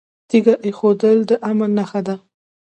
[0.29, 2.15] تیږه ایښودل د امن نښه ده